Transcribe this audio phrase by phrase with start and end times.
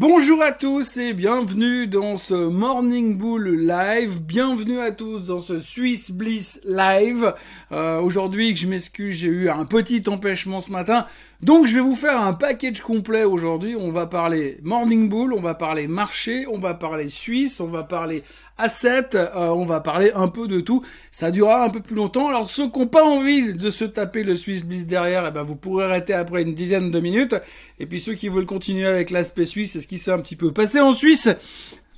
[0.00, 4.20] Bonjour à tous et bienvenue dans ce Morning Bull Live.
[4.20, 7.34] Bienvenue à tous dans ce Swiss Bliss Live.
[7.72, 11.04] Euh, Aujourd'hui, je m'excuse, j'ai eu un petit empêchement ce matin.
[11.42, 13.74] Donc je vais vous faire un package complet aujourd'hui.
[13.76, 17.84] On va parler Morning Bull, on va parler marché, on va parler Suisse, on va
[17.84, 18.24] parler
[18.56, 20.84] asset, euh, on va parler un peu de tout.
[21.12, 22.28] Ça durera un peu plus longtemps.
[22.28, 25.44] Alors ceux qui n'ont pas envie de se taper le Swiss Bliss derrière, eh ben,
[25.44, 27.36] vous pourrez arrêter après une dizaine de minutes.
[27.78, 30.52] Et puis ceux qui veulent continuer avec l'aspect suisse, ce qui s'est un petit peu
[30.52, 31.30] passé en Suisse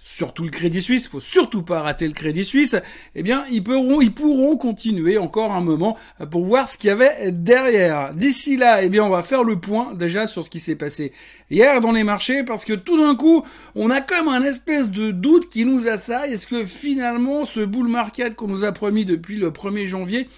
[0.00, 2.76] surtout le Crédit Suisse, faut surtout pas rater le Crédit Suisse,
[3.14, 5.96] eh bien, ils pourront, ils pourront continuer encore un moment
[6.30, 8.12] pour voir ce qu'il y avait derrière.
[8.14, 11.12] D'ici là, eh bien, on va faire le point déjà sur ce qui s'est passé
[11.50, 15.10] hier dans les marchés parce que tout d'un coup, on a comme un espèce de
[15.10, 16.32] doute qui nous assaille.
[16.32, 20.28] Est-ce que finalement, ce bull market qu'on nous a promis depuis le 1er janvier,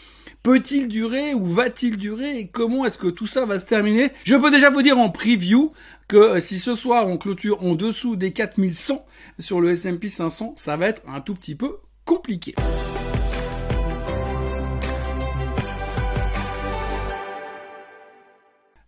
[0.43, 4.11] Peut-il durer ou va-t-il durer et comment est-ce que tout ça va se terminer?
[4.25, 5.73] Je peux déjà vous dire en preview
[6.09, 9.07] que euh, si ce soir on clôture en dessous des 4100
[9.39, 12.57] sur le S&P 500, ça va être un tout petit peu compliqué.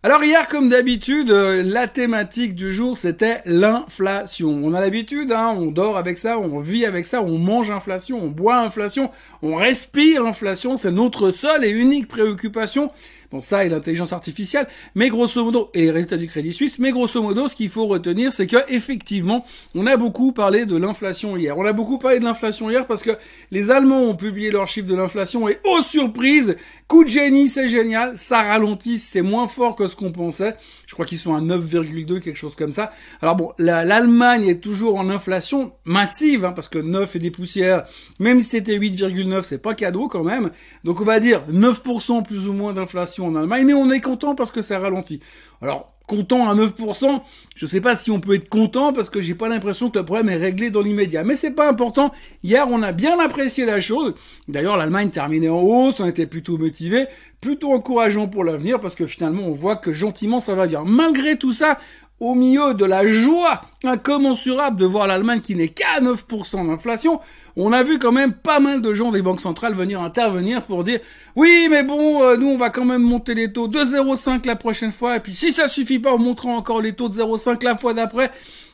[0.05, 4.61] Alors hier, comme d'habitude, euh, la thématique du jour, c'était l'inflation.
[4.63, 8.23] On a l'habitude, hein, on dort avec ça, on vit avec ça, on mange inflation,
[8.23, 9.09] on boit inflation,
[9.41, 12.91] on respire inflation, c'est notre seule et unique préoccupation.
[13.39, 17.21] Ça et l'intelligence artificielle, mais grosso modo, et les résultats du Crédit Suisse, mais grosso
[17.21, 21.57] modo, ce qu'il faut retenir, c'est que effectivement, on a beaucoup parlé de l'inflation hier.
[21.57, 23.11] On a beaucoup parlé de l'inflation hier parce que
[23.51, 27.67] les Allemands ont publié leurs chiffres de l'inflation et, oh surprise, coup de génie, c'est
[27.67, 30.55] génial, ça ralentit, c'est moins fort que ce qu'on pensait.
[30.95, 32.89] Je crois qu'ils sont à 9,2, quelque chose comme ça.
[33.21, 37.83] Alors bon, l'Allemagne est toujours en inflation massive, hein, parce que 9 et des poussières,
[38.17, 40.51] même si c'était 8,9, c'est pas cadeau quand même.
[40.85, 44.35] Donc on va dire 9% plus ou moins d'inflation en Allemagne, mais on est content
[44.35, 45.19] parce que ça ralentit.
[45.61, 47.21] Alors, content à 9%,
[47.55, 50.05] je sais pas si on peut être content parce que j'ai pas l'impression que le
[50.05, 51.23] problème est réglé dans l'immédiat.
[51.23, 52.11] Mais c'est pas important.
[52.43, 54.13] Hier, on a bien apprécié la chose.
[54.47, 57.05] D'ailleurs, l'Allemagne terminait en hausse, on était plutôt motivé,
[57.41, 60.83] plutôt encourageant pour l'avenir parce que finalement, on voit que gentiment ça va bien.
[60.85, 61.77] Malgré tout ça,
[62.19, 67.19] au milieu de la joie incommensurable de voir l'Allemagne qui n'est qu'à 9% d'inflation,
[67.57, 70.83] on a vu quand même pas mal de gens des banques centrales venir intervenir pour
[70.83, 70.99] dire
[71.35, 74.55] oui mais bon euh, nous on va quand même monter les taux de 0,5 la
[74.55, 77.63] prochaine fois et puis si ça suffit pas on montrera encore les taux de 0,5
[77.63, 78.31] la fois d'après.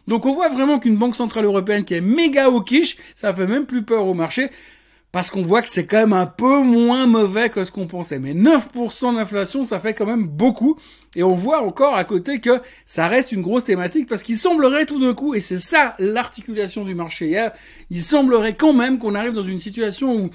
[0.08, 3.48] Donc on voit vraiment qu'une banque centrale européenne qui est méga au quiche, ça fait
[3.48, 4.50] même plus peur au marché
[5.12, 8.20] parce qu'on voit que c'est quand même un peu moins mauvais que ce qu'on pensait.
[8.20, 10.80] Mais 9% d'inflation, ça fait quand même beaucoup.
[11.16, 14.86] Et on voit encore à côté que ça reste une grosse thématique parce qu'il semblerait
[14.86, 17.52] tout d'un coup, et c'est ça l'articulation du marché hier,
[17.90, 20.30] il semblerait quand même qu'on arrive dans une situation où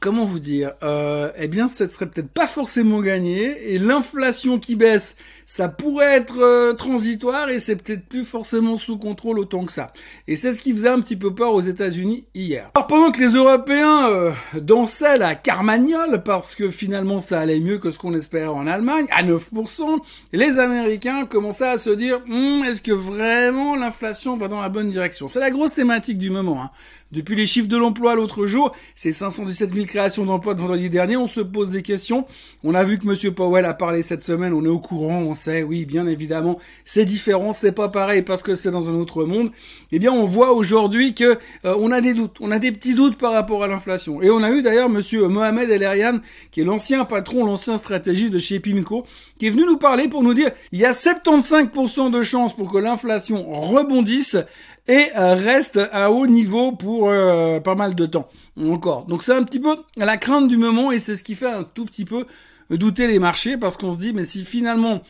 [0.00, 3.74] comment vous dire euh, Eh bien, ça serait peut-être pas forcément gagné.
[3.74, 5.16] Et l'inflation qui baisse,
[5.46, 9.92] ça pourrait être euh, transitoire et c'est peut-être plus forcément sous contrôle autant que ça.
[10.28, 12.70] Et c'est ce qui faisait un petit peu peur aux États-Unis hier.
[12.74, 17.78] Alors pendant que les Européens euh, dansaient la carmagnole parce que finalement ça allait mieux
[17.78, 19.98] que ce qu'on espérait en Allemagne à 9%,
[20.32, 24.88] les Américains commençaient à se dire hum, est-ce que vraiment l'inflation va dans la bonne
[24.88, 25.28] direction?
[25.28, 26.62] C'est la grosse thématique du moment.
[26.62, 26.70] Hein.
[27.14, 31.16] Depuis les chiffres de l'emploi l'autre jour, ces 517 000 créations d'emplois de vendredi dernier,
[31.16, 32.26] on se pose des questions.
[32.64, 35.33] On a vu que Monsieur Powell a parlé cette semaine, on est au courant,
[35.66, 39.50] oui, bien évidemment, c'est différent, c'est pas pareil parce que c'est dans un autre monde.
[39.92, 42.94] Eh bien, on voit aujourd'hui que euh, on a des doutes, on a des petits
[42.94, 44.22] doutes par rapport à l'inflation.
[44.22, 48.32] Et on a eu d'ailleurs Monsieur Mohamed El Erian, qui est l'ancien patron, l'ancien stratégiste
[48.32, 49.04] de chez Pimco,
[49.38, 52.72] qui est venu nous parler pour nous dire il y a 75% de chances pour
[52.72, 54.36] que l'inflation rebondisse
[54.86, 58.28] et euh, reste à haut niveau pour euh, pas mal de temps
[58.62, 59.06] encore.
[59.06, 61.64] Donc c'est un petit peu la crainte du moment et c'est ce qui fait un
[61.64, 62.26] tout petit peu
[62.70, 65.02] douter les marchés parce qu'on se dit mais si finalement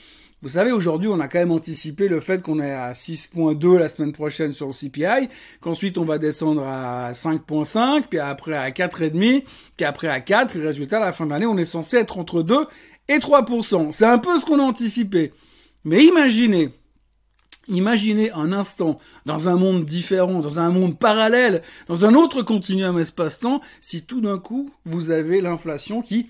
[0.44, 3.88] vous savez, aujourd'hui, on a quand même anticipé le fait qu'on est à 6.2 la
[3.88, 5.30] semaine prochaine sur le CPI,
[5.62, 9.42] qu'ensuite on va descendre à 5.5, puis après à 4,5,
[9.74, 12.18] puis après à 4, puis résultat, à la fin de l'année, on est censé être
[12.18, 12.66] entre 2
[13.08, 13.90] et 3%.
[13.92, 15.32] C'est un peu ce qu'on a anticipé.
[15.82, 16.68] Mais imaginez,
[17.68, 22.98] Imaginez un instant, dans un monde différent, dans un monde parallèle, dans un autre continuum
[22.98, 26.28] espace-temps, si tout d'un coup, vous avez l'inflation qui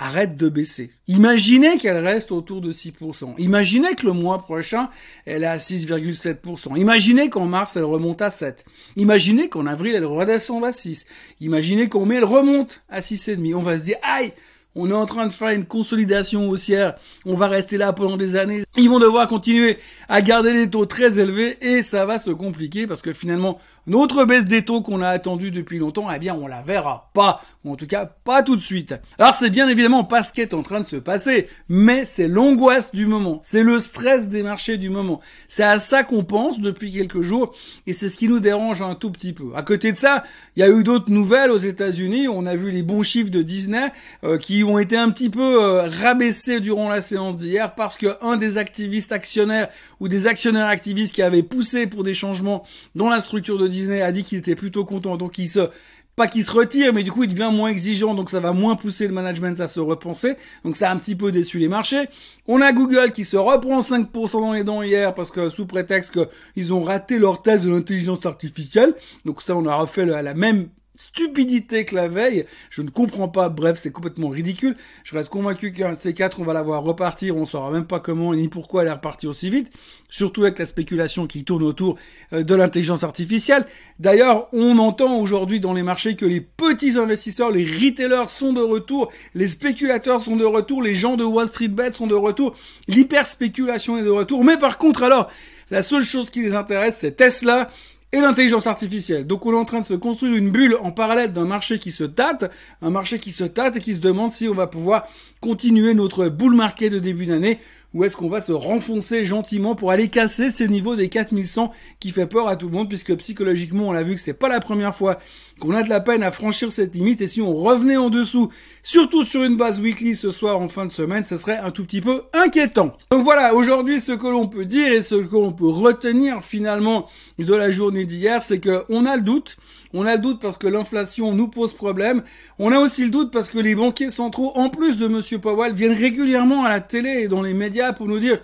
[0.00, 0.90] arrête de baisser.
[1.08, 3.34] Imaginez qu'elle reste autour de 6%.
[3.38, 4.88] Imaginez que le mois prochain,
[5.26, 6.78] elle est à 6,7%.
[6.78, 8.64] Imaginez qu'en mars, elle remonte à 7.
[8.96, 11.04] Imaginez qu'en avril, elle redescend à 6.
[11.40, 13.54] Imaginez qu'en mai, elle remonte à 6,5.
[13.54, 14.32] On va se dire, aïe,
[14.74, 16.94] on est en train de faire une consolidation haussière,
[17.26, 18.62] on va rester là pendant des années.
[18.76, 19.78] Ils vont devoir continuer
[20.08, 24.24] à garder les taux très élevés et ça va se compliquer parce que finalement, notre
[24.24, 27.42] baisse des taux qu'on a attendu depuis longtemps, eh bien, on la verra pas.
[27.64, 28.94] Ou en tout cas, pas tout de suite.
[29.18, 32.28] Alors, c'est bien évidemment pas ce qui est en train de se passer, mais c'est
[32.28, 33.40] l'angoisse du moment.
[33.42, 35.20] C'est le stress des marchés du moment.
[35.48, 37.54] C'est à ça qu'on pense depuis quelques jours
[37.86, 39.50] et c'est ce qui nous dérange un tout petit peu.
[39.56, 40.24] À côté de ça,
[40.56, 42.28] il y a eu d'autres nouvelles aux États-Unis.
[42.28, 43.90] On a vu les bons chiffres de Disney
[44.24, 48.16] euh, qui ont été un petit peu euh, rabaissés durant la séance d'hier parce que
[48.20, 49.68] un des activistes actionnaires
[50.00, 52.64] ou des actionnaires activistes qui avaient poussé pour des changements
[52.94, 55.70] dans la structure de Disney a dit qu'il était plutôt content, donc il se
[56.16, 58.76] pas qu'il se retire, mais du coup il devient moins exigeant, donc ça va moins
[58.76, 60.34] pousser le management à se repenser.
[60.64, 62.08] Donc ça a un petit peu déçu les marchés.
[62.46, 66.18] On a Google qui se reprend 5% dans les dents hier parce que sous prétexte
[66.54, 68.94] qu'ils ont raté leur thèse de l'intelligence artificielle.
[69.24, 70.68] Donc ça on a refait la même
[71.00, 72.44] stupidité que la veille.
[72.68, 73.48] Je ne comprends pas.
[73.48, 74.76] Bref, c'est complètement ridicule.
[75.02, 77.36] Je reste convaincu qu'un de ces quatre, on va la voir repartir.
[77.36, 79.72] On saura même pas comment ni pourquoi elle est repartie aussi vite.
[80.10, 81.96] Surtout avec la spéculation qui tourne autour
[82.34, 83.66] euh, de l'intelligence artificielle.
[83.98, 88.60] D'ailleurs, on entend aujourd'hui dans les marchés que les petits investisseurs, les retailers sont de
[88.60, 92.54] retour, les spéculateurs sont de retour, les gens de Wall Street Bet sont de retour,
[92.88, 94.44] l'hyper spéculation est de retour.
[94.44, 95.30] Mais par contre, alors,
[95.70, 97.70] la seule chose qui les intéresse, c'est Tesla
[98.12, 99.26] et l'intelligence artificielle.
[99.26, 101.92] Donc on est en train de se construire une bulle en parallèle d'un marché qui
[101.92, 102.50] se tâte,
[102.82, 105.06] un marché qui se tâte et qui se demande si on va pouvoir
[105.40, 107.58] continuer notre bull market de début d'année
[107.92, 112.10] ou est-ce qu'on va se renfoncer gentiment pour aller casser ces niveaux des 4100 qui
[112.10, 114.60] fait peur à tout le monde puisque psychologiquement on a vu que c'est pas la
[114.60, 115.18] première fois
[115.60, 118.50] qu'on a de la peine à franchir cette limite et si on revenait en dessous,
[118.82, 121.84] surtout sur une base weekly ce soir en fin de semaine, ce serait un tout
[121.84, 122.96] petit peu inquiétant.
[123.12, 127.06] Donc voilà, aujourd'hui ce que l'on peut dire et ce que l'on peut retenir finalement
[127.38, 129.58] de la journée d'hier, c'est que on a le doute,
[129.92, 132.22] on a le doute parce que l'inflation nous pose problème.
[132.58, 135.74] On a aussi le doute parce que les banquiers centraux, en plus de Monsieur Powell,
[135.74, 138.40] viennent régulièrement à la télé et dans les médias pour nous dire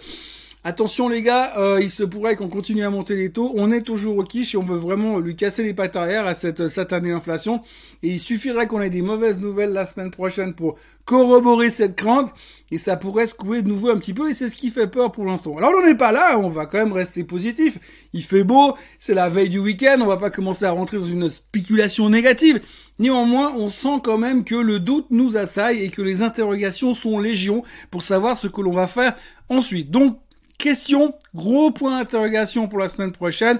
[0.69, 3.53] Attention les gars, euh, il se pourrait qu'on continue à monter les taux.
[3.55, 6.35] On est toujours au quiche et on veut vraiment lui casser les pattes arrière à
[6.35, 7.63] cette satanée inflation.
[8.03, 12.35] Et il suffirait qu'on ait des mauvaises nouvelles la semaine prochaine pour corroborer cette crainte.
[12.73, 14.29] Et ça pourrait secouer de nouveau un petit peu.
[14.29, 15.57] Et c'est ce qui fait peur pour l'instant.
[15.57, 17.79] Alors on n'est pas là, on va quand même rester positif.
[18.13, 21.07] Il fait beau, c'est la veille du week-end, on va pas commencer à rentrer dans
[21.07, 22.61] une spéculation négative.
[22.99, 27.21] Néanmoins, on sent quand même que le doute nous assaille et que les interrogations sont
[27.21, 27.63] légion
[27.93, 29.15] pour savoir ce que l'on va faire
[29.49, 29.93] ensuite.
[29.93, 30.19] Donc,
[30.59, 33.59] question, gros point d'interrogation pour la semaine prochaine.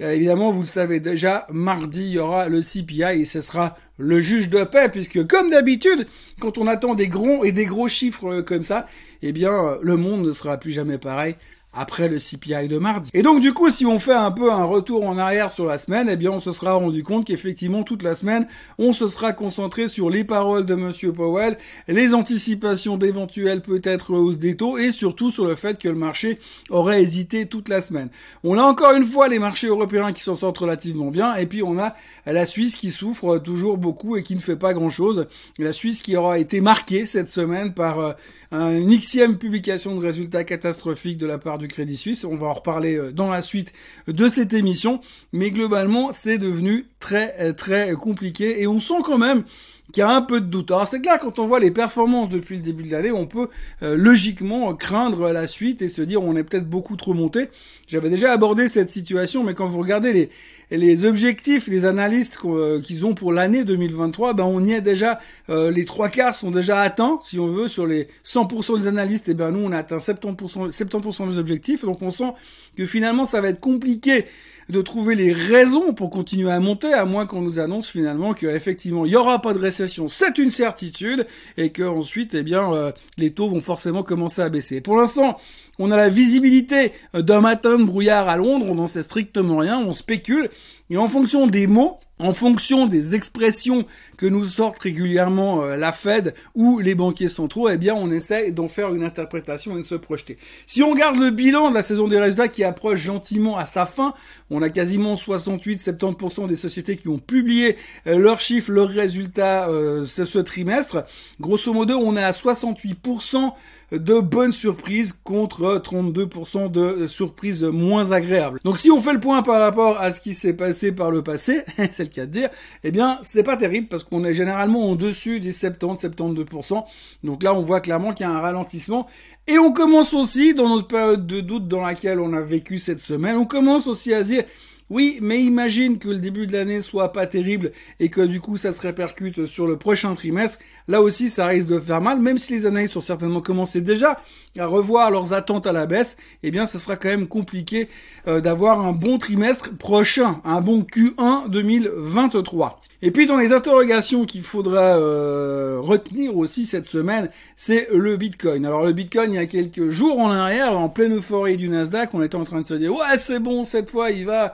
[0.00, 3.76] Euh, évidemment, vous le savez déjà, mardi, il y aura le CPI et ce sera
[3.98, 6.06] le juge de paix, puisque comme d'habitude,
[6.40, 8.86] quand on attend des gros et des gros chiffres euh, comme ça,
[9.22, 11.34] eh bien, euh, le monde ne sera plus jamais pareil
[11.72, 13.10] après le CPI de mardi.
[13.12, 15.78] Et donc du coup, si on fait un peu un retour en arrière sur la
[15.78, 18.46] semaine, eh bien on se sera rendu compte qu'effectivement toute la semaine,
[18.78, 24.38] on se sera concentré sur les paroles de monsieur Powell, les anticipations d'éventuelles peut-être hausses
[24.38, 26.38] des taux et surtout sur le fait que le marché
[26.70, 28.08] aurait hésité toute la semaine.
[28.44, 31.62] On a encore une fois les marchés européens qui s'en sortent relativement bien et puis
[31.62, 31.94] on a
[32.26, 35.26] la Suisse qui souffre toujours beaucoup et qui ne fait pas grand-chose.
[35.58, 38.12] La Suisse qui aura été marquée cette semaine par euh,
[38.50, 42.24] une xième publication de résultats catastrophiques de la part du Crédit Suisse.
[42.24, 43.72] On va en reparler euh, dans la suite
[44.06, 45.00] de cette émission.
[45.32, 49.44] Mais globalement, c'est devenu très euh, très compliqué et on sent quand même
[49.92, 50.70] qu'il y a un peu de doute.
[50.70, 53.48] Alors c'est clair, quand on voit les performances depuis le début de l'année, on peut
[53.82, 57.48] euh, logiquement craindre la suite et se dire on est peut-être beaucoup trop monté.
[57.86, 60.30] J'avais déjà abordé cette situation, mais quand vous regardez les,
[60.70, 65.18] les objectifs, les analystes euh, qu'ils ont pour l'année 2023, ben on y est déjà.
[65.48, 69.28] Euh, les trois quarts sont déjà atteints, si on veut, sur les 100% des analystes.
[69.30, 71.84] Et ben nous, on a atteint 70%, 70% des objectifs.
[71.84, 72.32] Donc on sent
[72.76, 74.26] que finalement, ça va être compliqué
[74.68, 79.06] de trouver les raisons pour continuer à monter, à moins qu'on nous annonce finalement qu'effectivement
[79.06, 82.92] il y aura pas de récession, c'est une certitude, et que ensuite, eh bien, euh,
[83.16, 84.80] les taux vont forcément commencer à baisser.
[84.80, 85.38] Pour l'instant,
[85.78, 89.92] on a la visibilité d'un matin brouillard à Londres, on n'en sait strictement rien, on
[89.92, 90.50] spécule,
[90.90, 93.84] et en fonction des mots, en fonction des expressions
[94.16, 98.50] que nous sortent régulièrement euh, la Fed ou les banquiers centraux, eh bien, on essaie
[98.50, 100.36] d'en faire une interprétation et de se projeter.
[100.66, 103.86] Si on regarde le bilan de la saison des résultats qui approche gentiment à sa
[103.86, 104.14] fin,
[104.50, 110.04] on a quasiment 68-70% des sociétés qui ont publié euh, leurs chiffres, leurs résultats euh,
[110.04, 111.04] ce, ce trimestre.
[111.40, 113.52] Grosso modo, on est à 68%
[113.92, 118.60] de bonnes surprises contre 32% de surprises moins agréables.
[118.64, 121.22] Donc si on fait le point par rapport à ce qui s'est passé par le
[121.22, 122.50] passé, c'est le cas de dire,
[122.84, 126.84] eh bien c'est pas terrible parce qu'on est généralement en dessus des 70-72%.
[127.24, 129.06] Donc là on voit clairement qu'il y a un ralentissement.
[129.46, 132.98] Et on commence aussi dans notre période de doute dans laquelle on a vécu cette
[132.98, 134.44] semaine, on commence aussi à dire
[134.90, 138.56] Oui, mais imagine que le début de l'année soit pas terrible et que du coup
[138.56, 140.60] ça se répercute sur le prochain trimestre.
[140.88, 144.18] Là aussi, ça risque de faire mal, même si les analystes ont certainement commencé déjà
[144.58, 146.16] à revoir leurs attentes à la baisse.
[146.42, 147.88] Eh bien, ça sera quand même compliqué
[148.26, 152.80] euh, d'avoir un bon trimestre prochain, un bon Q1 2023.
[153.00, 158.66] Et puis dans les interrogations qu'il faudra euh, retenir aussi cette semaine, c'est le Bitcoin.
[158.66, 162.12] Alors le Bitcoin, il y a quelques jours en arrière, en pleine euphorie du Nasdaq,
[162.14, 164.52] on était en train de se dire ouais c'est bon cette fois il va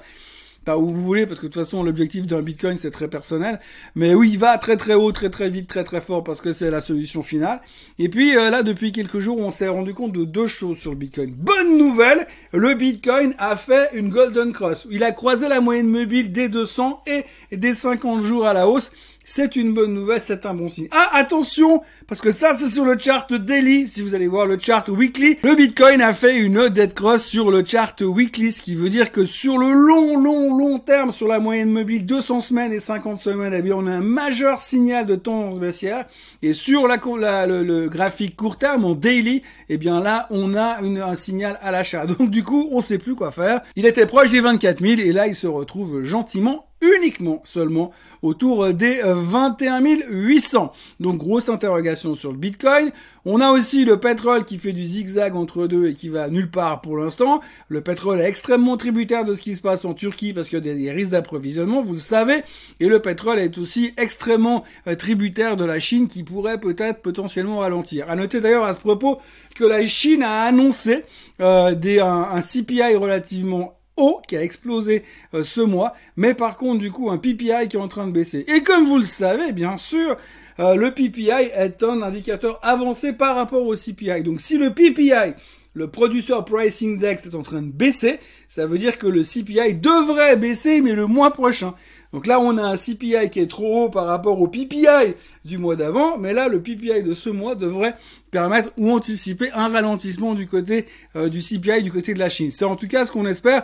[0.65, 3.61] pas où vous voulez, parce que de toute façon, l'objectif d'un Bitcoin, c'est très personnel.
[3.95, 6.53] Mais oui, il va très très haut, très très vite, très très fort, parce que
[6.53, 7.61] c'est la solution finale.
[7.99, 10.91] Et puis euh, là, depuis quelques jours, on s'est rendu compte de deux choses sur
[10.91, 11.31] le Bitcoin.
[11.31, 14.87] Bonne nouvelle, le Bitcoin a fait une Golden Cross.
[14.91, 17.25] Il a croisé la moyenne mobile des 200 et
[17.57, 18.91] des 50 jours à la hausse
[19.25, 20.89] c'est une bonne nouvelle, c'est un bon signe.
[20.91, 23.87] Ah, attention, parce que ça, c'est sur le chart daily.
[23.87, 27.51] Si vous allez voir le chart weekly, le Bitcoin a fait une dead cross sur
[27.51, 31.27] le chart weekly, ce qui veut dire que sur le long, long, long terme, sur
[31.27, 35.07] la moyenne mobile 200 semaines et 50 semaines, eh bien, on a un majeur signal
[35.07, 36.05] de tendance baissière.
[36.43, 41.15] Et sur la, le, graphique court terme, en daily, eh bien là, on a un
[41.15, 42.07] signal à l'achat.
[42.19, 43.63] Donc du coup, on sait plus quoi faire.
[43.77, 46.67] Il était proche des 24 000 et là, il se retrouve gentiment
[46.97, 47.91] uniquement seulement
[48.23, 49.75] autour des 21
[50.09, 50.73] 800.
[51.01, 52.91] Donc grosse interrogation sur le Bitcoin.
[53.27, 56.51] On a aussi le pétrole qui fait du zigzag entre deux et qui va nulle
[56.51, 57.41] part pour l'instant.
[57.69, 60.71] Le pétrole est extrêmement tributaire de ce qui se passe en Turquie parce qu'il y
[60.71, 62.43] a des risques d'approvisionnement, vous le savez.
[62.81, 67.59] Et le pétrole est aussi extrêmement euh, tributaire de la Chine qui pourrait peut-être potentiellement
[67.61, 68.11] ralentir.
[68.11, 69.19] À noter d'ailleurs à ce propos
[69.55, 71.05] que la Chine a annoncé
[71.41, 73.79] euh, des, un CPI relativement
[74.27, 75.03] qui a explosé
[75.35, 78.13] euh, ce mois, mais par contre du coup un PPI qui est en train de
[78.13, 78.45] baisser.
[78.49, 80.17] Et comme vous le savez, bien sûr,
[80.59, 84.23] euh, le PPI est un indicateur avancé par rapport au CPI.
[84.23, 85.35] Donc si le PPI,
[85.75, 89.75] le Producer Price Index, est en train de baisser, ça veut dire que le CPI
[89.75, 91.75] devrait baisser, mais le mois prochain.
[92.13, 95.59] Donc là, on a un CPI qui est trop haut par rapport au PPI du
[95.59, 97.97] mois d'avant, mais là, le PPI de ce mois devrait
[98.35, 102.51] permettre ou anticiper un ralentissement du côté euh, du CPI du côté de la Chine.
[102.51, 103.63] C'est en tout cas ce qu'on espère.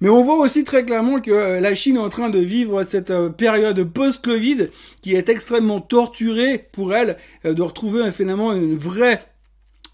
[0.00, 2.84] Mais on voit aussi très clairement que euh, la Chine est en train de vivre
[2.84, 4.68] cette euh, période post-Covid
[5.00, 9.20] qui est extrêmement torturée pour elle, de retrouver finalement une vraie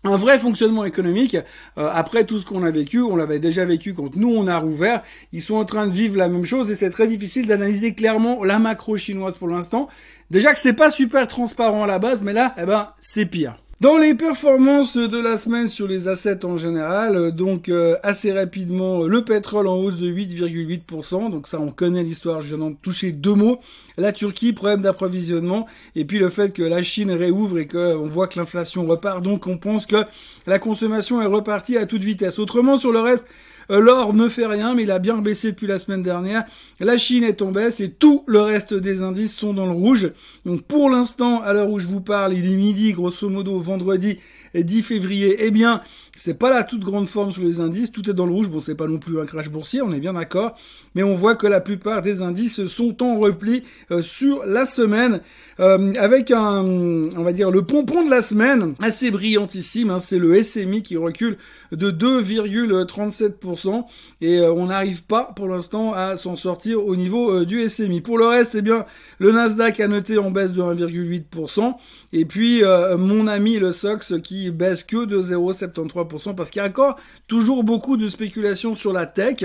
[0.04, 1.36] un vrai fonctionnement économique
[1.76, 5.02] après tout ce qu'on a vécu, on l'avait déjà vécu quand nous on a rouvert,
[5.32, 8.44] ils sont en train de vivre la même chose et c'est très difficile d'analyser clairement
[8.44, 9.88] la macro chinoise pour l'instant.
[10.30, 13.58] Déjà que c'est pas super transparent à la base, mais là, eh ben, c'est pire.
[13.80, 18.32] Dans les performances de la semaine sur les assets en général, euh, donc euh, assez
[18.32, 22.72] rapidement, le pétrole en hausse de 8,8%, donc ça on connaît l'histoire, je viens d'en
[22.72, 23.60] toucher deux mots.
[23.96, 28.26] La Turquie, problème d'approvisionnement, et puis le fait que la Chine réouvre et qu'on voit
[28.26, 30.04] que l'inflation repart, donc on pense que
[30.48, 32.40] la consommation est repartie à toute vitesse.
[32.40, 35.66] Autrement, sur le reste, euh, l'or ne fait rien, mais il a bien baissé depuis
[35.66, 36.44] la semaine dernière.
[36.80, 40.12] La Chine est en baisse et tout le reste des indices sont dans le rouge.
[40.46, 44.18] Donc pour l'instant, à l'heure où je vous parle, il est midi, grosso modo, vendredi
[44.54, 45.36] 10 février.
[45.40, 45.82] Eh bien,
[46.18, 48.48] c'est pas la toute grande forme sur les indices, tout est dans le rouge.
[48.48, 50.56] Bon, c'est pas non plus un crash boursier, on est bien d'accord,
[50.96, 55.20] mais on voit que la plupart des indices sont en repli euh, sur la semaine,
[55.60, 59.90] euh, avec un, on va dire, le pompon de la semaine assez brillantissime.
[59.90, 61.38] Hein, c'est le SMI qui recule
[61.70, 63.84] de 2,37%
[64.20, 68.00] et euh, on n'arrive pas pour l'instant à s'en sortir au niveau du SMI.
[68.00, 68.86] Pour le reste, eh bien,
[69.20, 71.74] le Nasdaq a noté en baisse de 1,8%
[72.12, 72.64] et puis
[72.98, 76.96] mon ami le SOX qui baisse que de 0,73% parce qu'il y a encore
[77.26, 79.44] toujours beaucoup de spéculation sur la tech,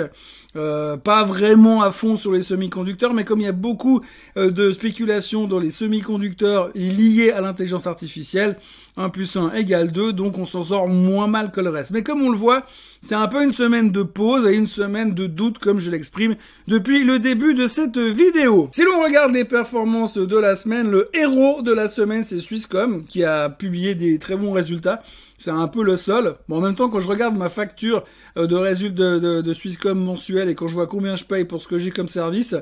[0.56, 4.02] euh, pas vraiment à fond sur les semi-conducteurs, mais comme il y a beaucoup
[4.38, 8.58] euh, de spéculation dans les semi-conducteurs liés à l'intelligence artificielle,
[8.96, 11.92] 1 plus 1 égale 2, donc on s'en sort moins mal que le reste.
[11.92, 12.66] Mais comme on le voit,
[13.02, 16.36] c'est un peu une semaine de pause et une semaine de doute, comme je l'exprime
[16.68, 18.70] depuis le début de cette vidéo.
[18.72, 23.04] Si l'on regarde les performances de la semaine, le héros de la semaine, c'est Swisscom,
[23.06, 25.02] qui a publié des très bons résultats
[25.44, 26.36] c'est un peu le seul.
[26.48, 28.06] Bon, en même temps, quand je regarde ma facture
[28.38, 31.62] euh, de résultats de, de, Swisscom mensuel et quand je vois combien je paye pour
[31.62, 32.56] ce que j'ai comme service,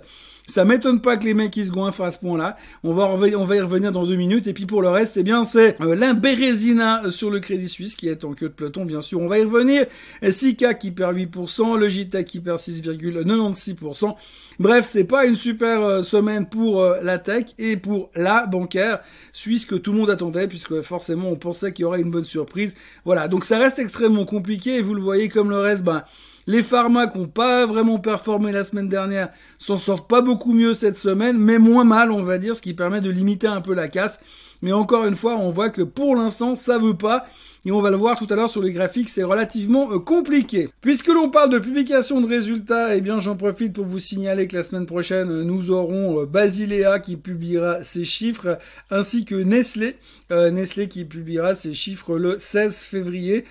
[0.48, 2.58] ça m'étonne pas que les mecs ils se goinfrent à ce point-là.
[2.84, 4.48] On va, on va y revenir dans deux minutes.
[4.48, 8.08] Et puis pour le reste, eh bien c'est euh, l'imbérésina sur le Crédit Suisse qui
[8.08, 9.22] est en queue de peloton, bien sûr.
[9.22, 9.86] On va y revenir.
[10.30, 14.16] Sika qui perd 8%, le JTEC qui perd 6,96%.
[14.60, 19.00] Bref, c'est pas une super euh, semaine pour euh, la tech et pour la bancaire
[19.34, 22.24] suisse que tout le monde attendait puisque forcément on pensait qu'il y aurait une bonne
[22.24, 22.76] surprise.
[23.06, 26.04] Voilà, donc ça reste extrêmement compliqué et vous le voyez comme le reste, ben
[26.52, 30.74] les pharma qui n'ont pas vraiment performé la semaine dernière s'en sortent pas beaucoup mieux
[30.74, 33.74] cette semaine, mais moins mal, on va dire, ce qui permet de limiter un peu
[33.74, 34.20] la casse.
[34.62, 37.26] Mais encore une fois, on voit que pour l'instant, ça veut pas.
[37.64, 40.70] Et on va le voir tout à l'heure sur les graphiques, c'est relativement euh, compliqué.
[40.82, 44.58] Puisque l'on parle de publication de résultats, eh bien j'en profite pour vous signaler que
[44.58, 48.58] la semaine prochaine, euh, nous aurons euh, Basilea qui publiera ses chiffres,
[48.90, 49.96] ainsi que Nestlé,
[50.32, 53.44] Nestlé qui publiera ses chiffres le 16 février.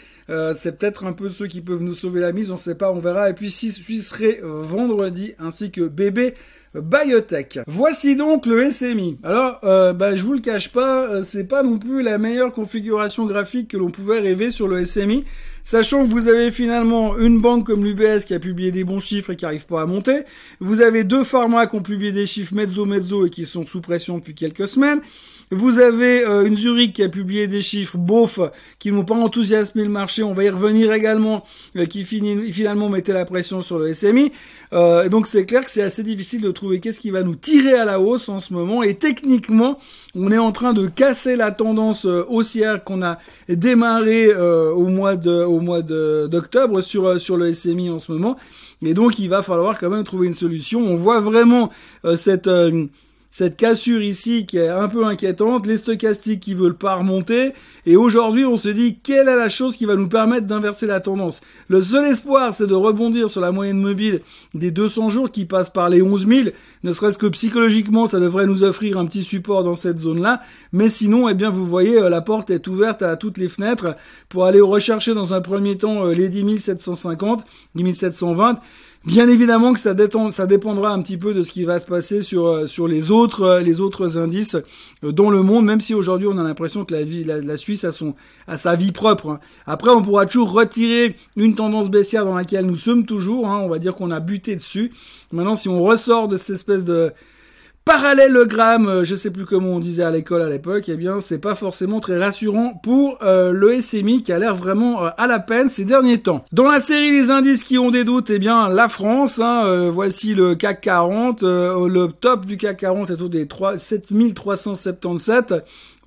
[0.55, 3.01] c'est peut-être un peu ceux qui peuvent nous sauver la mise, on sait pas, on
[3.01, 3.29] verra.
[3.29, 6.35] Et puis si ce serait vendredi, ainsi que Bébé
[6.75, 7.59] Biotech.
[7.67, 9.19] Voici donc le SMI.
[9.25, 12.53] Alors, euh, bah, je vous le cache pas, euh, c'est pas non plus la meilleure
[12.53, 15.25] configuration graphique que l'on pouvait rêver sur le SMI.
[15.65, 19.31] Sachant que vous avez finalement une banque comme l'UBS qui a publié des bons chiffres
[19.31, 20.21] et qui n'arrive pas à monter.
[20.61, 24.19] Vous avez deux pharma qui ont publié des chiffres mezzo-mezzo et qui sont sous pression
[24.19, 25.01] depuis quelques semaines.
[25.53, 28.39] Vous avez euh, une Zurich qui a publié des chiffres beaufs
[28.79, 30.23] qui n'ont pas enthousiasmé le marché.
[30.23, 31.43] On va y revenir également,
[31.77, 34.31] euh, qui finalement mettait la pression sur le SMI.
[34.73, 37.73] Euh, donc c'est clair que c'est assez difficile de trouver qu'est-ce qui va nous tirer
[37.73, 38.85] à la hausse en ce moment.
[38.85, 39.81] Et techniquement,
[40.15, 45.43] on est en train de casser la tendance haussière qu'on a démarré au mois de
[45.43, 48.37] au mois d'octobre sur sur le SMI en ce moment.
[48.83, 50.81] Et donc il va falloir quand même trouver une solution.
[50.81, 51.71] On voit vraiment
[52.17, 52.49] cette
[53.31, 57.53] cette cassure ici qui est un peu inquiétante, les stochastiques qui veulent pas remonter,
[57.87, 61.01] et aujourd'hui on se dit quelle est la chose qui va nous permettre d'inverser la
[61.01, 61.41] tendance?
[61.69, 64.21] Le seul espoir c'est de rebondir sur la moyenne mobile
[64.55, 66.41] des 200 jours qui passe par les 11 000,
[66.83, 70.89] ne serait-ce que psychologiquement ça devrait nous offrir un petit support dans cette zone-là, mais
[70.89, 73.97] sinon eh bien vous voyez euh, la porte est ouverte à toutes les fenêtres.
[74.29, 77.45] Pour aller rechercher dans un premier temps euh, les 10 750,
[77.75, 78.59] 10 720,
[79.07, 79.95] Bien évidemment que ça,
[80.31, 83.11] ça dépendra un petit peu de ce qui va se passer sur euh, sur les
[83.11, 84.57] autres euh, les autres indices
[85.05, 87.85] euh, dans le monde, même si aujourd'hui on a l'impression que la, vie, la, Suisse
[87.85, 88.15] a son
[88.47, 89.31] a sa vie propre.
[89.31, 89.41] Hein.
[89.67, 93.49] Après, on pourra toujours retirer une tendance baissière dans laquelle nous sommes toujours.
[93.49, 93.61] Hein.
[93.65, 94.93] On va dire qu'on a buté dessus.
[95.33, 97.11] Maintenant, si on ressort de cette espèce de
[97.91, 101.41] parallélogramme, euh, je sais plus comment on disait à l'école à l'époque, eh bien c'est
[101.41, 105.41] pas forcément très rassurant pour euh, le SMI qui a l'air vraiment euh, à la
[105.41, 106.45] peine ces derniers temps.
[106.53, 110.37] Dans la série des indices qui ont des doutes, eh bien la France, hein, voici
[110.37, 115.55] le CAC 40, le top du CAC 40 est autour des 3, 7377.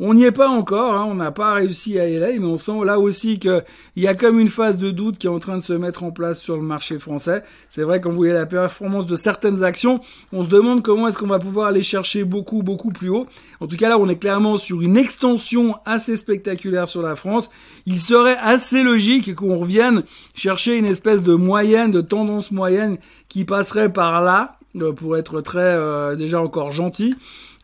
[0.05, 2.83] On n'y est pas encore, hein, on n'a pas réussi à aller, mais on sent
[2.83, 3.63] là aussi qu'il
[3.95, 6.11] y a comme une phase de doute qui est en train de se mettre en
[6.11, 7.41] place sur le marché français.
[7.69, 10.01] C'est vrai quand vous la performance de certaines actions,
[10.33, 13.27] on se demande comment est-ce qu'on va pouvoir aller chercher beaucoup, beaucoup plus haut.
[13.61, 17.49] En tout cas là, on est clairement sur une extension assez spectaculaire sur la France.
[17.85, 20.03] Il serait assez logique qu'on revienne
[20.35, 22.97] chercher une espèce de moyenne, de tendance moyenne
[23.29, 27.15] qui passerait par là, euh, pour être très euh, déjà encore gentil.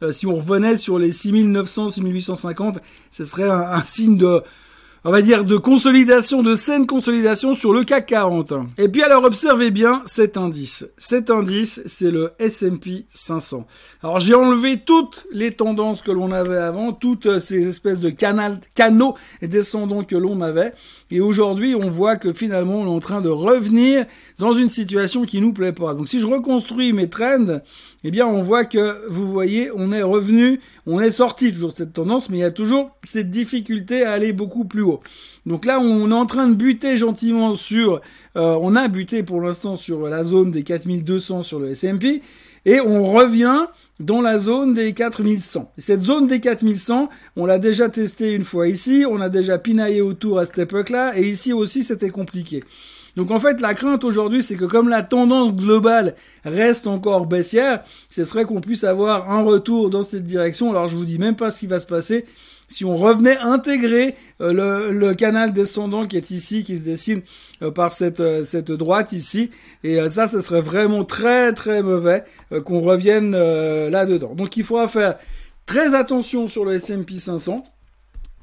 [0.02, 2.80] Euh, si on revenait sur les 6900, 6850,
[3.12, 4.42] ce serait un, signe de,
[5.04, 8.54] on va dire, de consolidation, de saine consolidation sur le CAC 40.
[8.78, 10.88] Et puis alors observez bien cet indice.
[10.98, 13.68] Cet indice, c'est le S&P 500.
[14.02, 19.16] Alors j'ai enlevé toutes les tendances que l'on avait avant, toutes ces espèces de canaux
[19.42, 20.74] descendants que l'on avait.
[21.12, 24.06] Et aujourd'hui, on voit que finalement, on est en train de revenir
[24.38, 25.94] dans une situation qui nous plaît pas.
[25.94, 27.60] Donc si je reconstruis mes trends,
[28.04, 31.94] eh bien on voit que vous voyez, on est revenu, on est sorti toujours cette
[31.94, 35.02] tendance, mais il y a toujours cette difficulté à aller beaucoup plus haut.
[35.46, 38.02] Donc là, on est en train de buter gentiment sur,
[38.38, 42.22] euh, on a buté pour l'instant sur la zone des 4200 sur le S&P,
[42.66, 43.66] et on revient
[44.00, 45.72] dans la zone des 4100.
[45.78, 49.58] Et cette zone des 4100, on l'a déjà testé une fois ici, on a déjà
[49.58, 52.64] pinaillé autour à cette époque-là, et ici aussi c'était compliqué.
[53.20, 57.84] Donc en fait, la crainte aujourd'hui, c'est que comme la tendance globale reste encore baissière,
[58.10, 60.72] ce serait qu'on puisse avoir un retour dans cette direction.
[60.72, 62.24] Alors je vous dis même pas ce qui va se passer.
[62.70, 67.22] Si on revenait intégrer euh, le, canal descendant qui est ici, qui se dessine
[67.62, 69.52] euh, par cette, euh, cette droite ici,
[69.84, 72.24] et ça, ce serait vraiment très très mauvais
[72.64, 74.34] qu'on revienne là-dedans.
[74.34, 75.18] Donc il faudra faire
[75.66, 77.66] très attention sur le S&P 500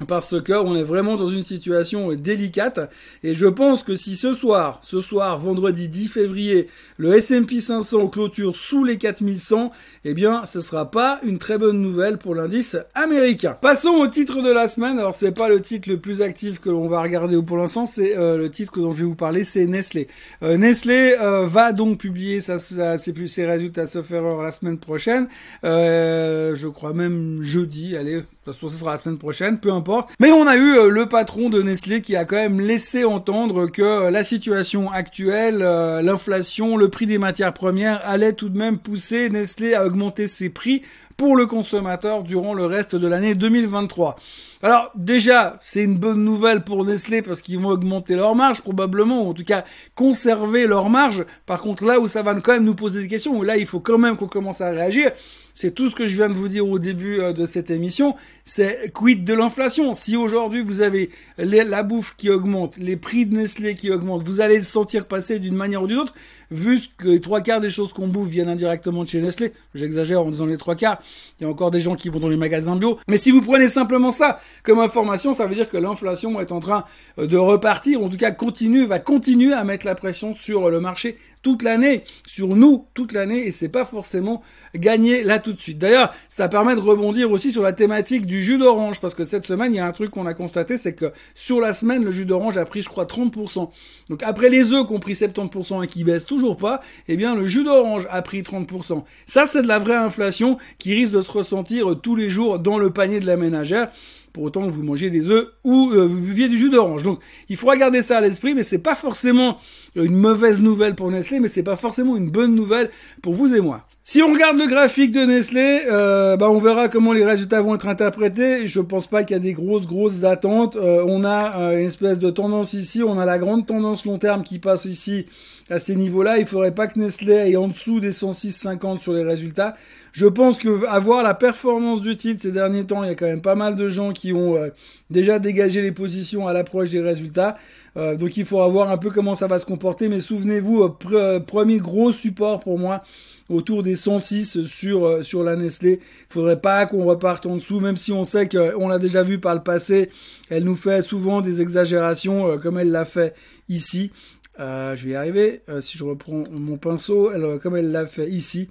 [0.05, 2.91] parce que on est vraiment dans une situation délicate
[3.23, 8.07] et je pense que si ce soir, ce soir vendredi 10 février, le S&P 500
[8.09, 9.71] clôture sous les 4100,
[10.05, 13.57] eh bien ce sera pas une très bonne nouvelle pour l'indice américain.
[13.59, 14.99] Passons au titre de la semaine.
[14.99, 18.17] Alors c'est pas le titre le plus actif que l'on va regarder pour l'instant, c'est
[18.17, 20.07] euh, le titre dont je vais vous parler, c'est Nestlé.
[20.43, 25.27] Euh, Nestlé euh, va donc publier sa, ses, ses résultats sauf erreur la semaine prochaine.
[25.63, 30.09] je crois même jeudi, allez, toute façon, ce sera la semaine prochaine, peu importe.
[30.19, 33.67] Mais on a eu euh, le patron de Nestlé qui a quand même laissé entendre
[33.67, 38.57] que euh, la situation actuelle, euh, l'inflation, le prix des matières premières allait tout de
[38.57, 40.81] même pousser Nestlé à augmenter ses prix
[41.17, 44.17] pour le consommateur durant le reste de l'année 2023.
[44.61, 49.23] Alors déjà, c'est une bonne nouvelle pour Nestlé parce qu'ils vont augmenter leur marge probablement,
[49.23, 51.25] ou en tout cas conserver leur marge.
[51.45, 53.65] Par contre, là où ça va quand même nous poser des questions, où là il
[53.65, 55.11] faut quand même qu'on commence à réagir,
[55.57, 58.15] c'est tout ce que je viens de vous dire au début euh, de cette émission,
[58.45, 59.95] c'est quid de l'inflation.
[59.95, 64.39] Si aujourd'hui vous avez la bouffe qui augmente, les prix de Nestlé qui augmentent, vous
[64.39, 66.13] allez le sentir passer d'une manière ou d'une autre,
[66.51, 69.53] vu que les trois quarts des choses qu'on bouffe viennent indirectement de chez Nestlé.
[69.73, 71.01] J'exagère en disant les trois quarts.
[71.39, 72.97] Il y a encore des gens qui vont dans les magasins bio.
[73.07, 76.59] Mais si vous prenez simplement ça comme information, ça veut dire que l'inflation est en
[76.59, 76.85] train
[77.19, 80.79] euh, de repartir, en tout cas continue, va continuer à mettre la pression sur le
[80.79, 84.41] marché toute l'année, sur nous toute l'année, et c'est pas forcément
[84.75, 85.77] gagné là tout de suite.
[85.77, 89.45] D'ailleurs, ça permet de rebondir aussi sur la thématique du jus d'orange, parce que cette
[89.45, 92.11] semaine, il y a un truc qu'on a constaté, c'est que sur la semaine, le
[92.11, 93.69] jus d'orange a pris, je crois, 30%.
[94.09, 97.35] Donc après les œufs qui ont pris 70% et qui baissent toujours pas, eh bien
[97.35, 99.03] le jus d'orange a pris 30%.
[99.25, 102.77] Ça, c'est de la vraie inflation qui risque de se ressentir tous les jours dans
[102.77, 103.89] le panier de la ménagère
[104.33, 107.01] pour autant que vous mangez des œufs ou euh, vous buviez du jus d'orange.
[107.03, 107.19] Donc
[107.49, 109.57] il faudra garder ça à l'esprit, mais c'est pas forcément
[109.95, 112.91] une mauvaise nouvelle pour Nestlé, mais c'est pas forcément une bonne nouvelle
[113.23, 113.87] pour vous et moi.
[114.09, 117.75] Si on regarde le graphique de Nestlé, euh, bah on verra comment les résultats vont
[117.75, 118.65] être interprétés.
[118.65, 120.77] Je pense pas qu'il y a des grosses grosses attentes.
[120.77, 124.43] Euh, on a une espèce de tendance ici, on a la grande tendance long terme
[124.43, 125.25] qui passe ici
[125.69, 126.37] à ces niveaux-là.
[126.37, 129.75] Il faudrait pas que Nestlé aille en dessous des 106,50 sur les résultats.
[130.13, 133.27] Je pense que avoir la performance du titre ces derniers temps, il y a quand
[133.27, 134.69] même pas mal de gens qui ont euh,
[135.09, 137.57] déjà dégagé les positions à l'approche des résultats.
[137.97, 140.07] Euh, donc il faudra voir un peu comment ça va se comporter.
[140.07, 143.01] Mais souvenez-vous, euh, premier gros support pour moi
[143.49, 145.99] autour des 106 sur sur la Nestlé.
[146.01, 149.39] Il faudrait pas qu'on reparte en dessous, même si on sait qu'on l'a déjà vu
[149.39, 150.09] par le passé.
[150.49, 153.33] Elle nous fait souvent des exagérations, comme elle l'a fait
[153.69, 154.11] ici.
[154.57, 155.61] je vais y arriver.
[155.81, 158.67] si je reprends mon pinceau, elle, comme elle l'a fait ici.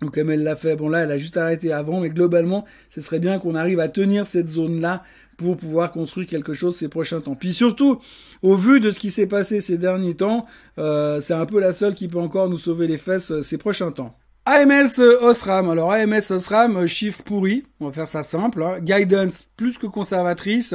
[0.00, 3.00] Donc comme elle l'a fait, bon là elle a juste arrêté avant, mais globalement ce
[3.00, 5.02] serait bien qu'on arrive à tenir cette zone-là
[5.36, 7.34] pour pouvoir construire quelque chose ces prochains temps.
[7.34, 8.00] Puis surtout,
[8.42, 10.46] au vu de ce qui s'est passé ces derniers temps,
[10.78, 13.56] euh, c'est un peu la seule qui peut encore nous sauver les fesses euh, ces
[13.56, 14.14] prochains temps.
[14.44, 15.70] AMS euh, Osram.
[15.70, 18.62] Alors AMS Osram, chiffre pourri, on va faire ça simple.
[18.62, 18.80] Hein.
[18.80, 20.74] Guidance plus que conservatrice.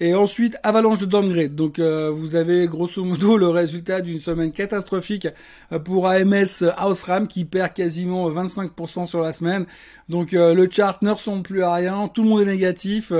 [0.00, 1.56] Et ensuite, avalanche de downgrade.
[1.56, 5.26] Donc euh, vous avez grosso modo le résultat d'une semaine catastrophique
[5.72, 6.62] euh, pour AMS
[7.06, 9.66] Ram qui perd quasiment 25% sur la semaine.
[10.08, 13.12] Donc euh, le chart ne ressemble plus à rien, tout le monde est négatif,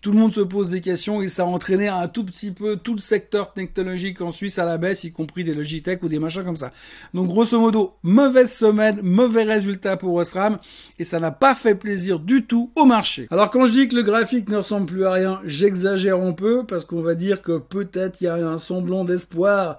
[0.00, 2.76] tout le monde se pose des questions et ça a entraîné un tout petit peu
[2.76, 6.18] tout le secteur technologique en Suisse à la baisse, y compris des Logitech ou des
[6.18, 6.72] machins comme ça.
[7.12, 10.58] Donc grosso modo, mauvaise semaine, mauvais résultat pour Osram
[10.98, 13.28] et ça n'a pas fait plaisir du tout au marché.
[13.30, 16.84] Alors quand je dis que le graphique ne ressemble plus à rien, j'exagère peu parce
[16.84, 19.78] qu'on va dire que peut-être il y a un semblant d'espoir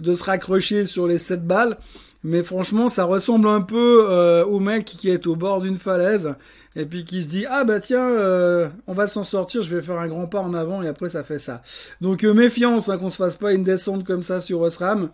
[0.00, 1.76] de se raccrocher sur les 7 balles.
[2.24, 6.36] Mais franchement, ça ressemble un peu euh, au mec qui est au bord d'une falaise
[6.76, 9.82] et puis qui se dit ah bah tiens euh, on va s'en sortir, je vais
[9.82, 11.62] faire un grand pas en avant et après ça fait ça.
[12.00, 15.10] Donc euh, méfiance hein, qu'on se fasse pas une descente comme ça sur Osram.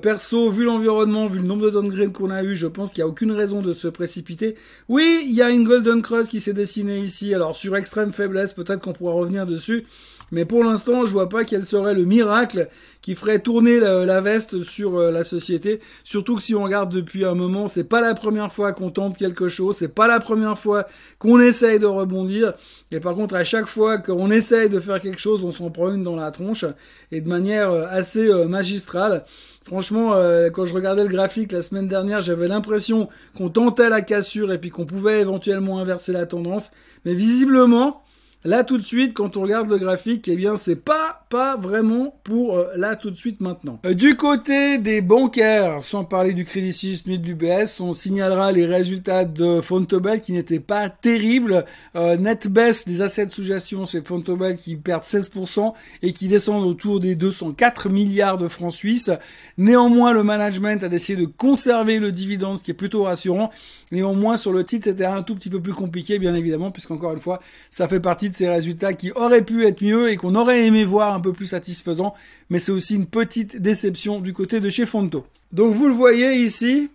[0.00, 3.08] Perso, vu l'environnement, vu le nombre de downgrades qu'on a eu, je pense qu'il n'y
[3.08, 4.54] a aucune raison de se précipiter.
[4.88, 7.34] Oui, il y a une Golden Cross qui s'est dessinée ici.
[7.34, 9.86] Alors sur extrême faiblesse, peut-être qu'on pourra revenir dessus.
[10.34, 12.68] Mais pour l'instant, je vois pas quel serait le miracle
[13.02, 15.78] qui ferait tourner la, veste sur euh, la société.
[16.02, 19.16] Surtout que si on regarde depuis un moment, c'est pas la première fois qu'on tente
[19.16, 20.88] quelque chose, c'est pas la première fois
[21.20, 22.54] qu'on essaye de rebondir.
[22.90, 25.94] Et par contre, à chaque fois qu'on essaye de faire quelque chose, on s'en prend
[25.94, 26.64] une dans la tronche
[27.12, 29.24] et de manière euh, assez euh, magistrale.
[29.64, 30.14] Franchement,
[30.52, 34.58] quand je regardais le graphique la semaine dernière, j'avais l'impression qu'on tentait la cassure et
[34.58, 36.70] puis qu'on pouvait éventuellement inverser la tendance.
[37.06, 38.03] Mais visiblement,
[38.46, 42.14] Là tout de suite, quand on regarde le graphique, eh bien c'est pas pas vraiment
[42.24, 43.80] pour euh, là tout de suite maintenant.
[43.86, 48.52] Euh, du côté des bancaires, sans parler du Crédit Suisse ni de l'UBS, on signalera
[48.52, 51.64] les résultats de Fontobel qui n'étaient pas terribles.
[51.96, 56.66] Euh, net baisse des assets sous gestion chez Fontobel qui perdent 16% et qui descendent
[56.66, 59.10] autour des 204 milliards de francs suisses.
[59.56, 63.50] Néanmoins, le management a décidé de conserver le dividende, ce qui est plutôt rassurant.
[63.94, 67.20] Néanmoins, sur le titre, c'était un tout petit peu plus compliqué, bien évidemment, puisqu'encore une
[67.20, 70.66] fois, ça fait partie de ces résultats qui auraient pu être mieux et qu'on aurait
[70.66, 72.12] aimé voir un peu plus satisfaisants,
[72.50, 75.24] mais c'est aussi une petite déception du côté de chez Fonto.
[75.52, 76.90] Donc vous le voyez ici,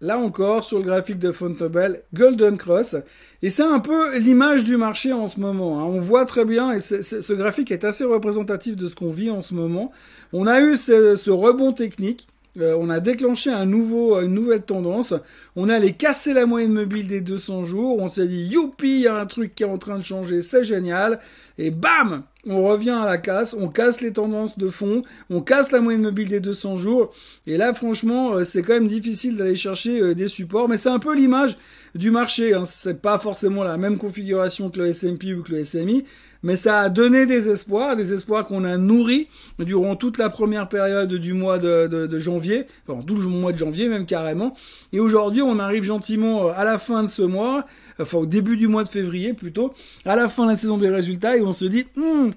[0.00, 2.96] là encore, sur le graphique de Fontobel, Golden Cross,
[3.42, 5.78] et c'est un peu l'image du marché en ce moment.
[5.78, 5.84] Hein.
[5.84, 9.42] On voit très bien, et ce graphique est assez représentatif de ce qu'on vit en
[9.42, 9.92] ce moment.
[10.32, 12.26] On a eu ce rebond technique,
[12.58, 15.14] euh, on a déclenché un nouveau, une nouvelle tendance.
[15.56, 17.98] On allait casser la moyenne mobile des 200 jours.
[18.00, 20.42] On s'est dit, youpi, il y a un truc qui est en train de changer,
[20.42, 21.20] c'est génial.
[21.58, 25.72] Et bam, on revient à la casse, on casse les tendances de fond, on casse
[25.72, 27.12] la moyenne mobile des 200 jours.
[27.46, 30.88] Et là, franchement, euh, c'est quand même difficile d'aller chercher euh, des supports, mais c'est
[30.88, 31.56] un peu l'image
[31.94, 32.54] du marché.
[32.54, 32.64] Hein.
[32.64, 36.04] C'est pas forcément la même configuration que le S&P ou que le SMI,
[36.42, 39.28] mais ça a donné des espoirs, des espoirs qu'on a nourris
[39.58, 43.88] durant toute la première période du mois de, janvier, enfin tout le mois de janvier
[43.88, 44.54] même carrément.
[44.92, 47.66] Et aujourd'hui, on arrive gentiment à la fin de ce mois,
[48.00, 49.72] enfin au début du mois de février plutôt,
[50.04, 52.30] à la fin de la saison des résultats, et on se dit, hmm,